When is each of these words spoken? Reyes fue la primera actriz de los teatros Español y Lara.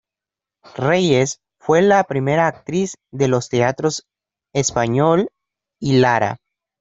Reyes 0.73 1.41
fue 1.59 1.83
la 1.83 2.03
primera 2.05 2.47
actriz 2.47 2.95
de 3.11 3.27
los 3.27 3.49
teatros 3.49 4.07
Español 4.51 5.29
y 5.79 5.99
Lara. 5.99 6.39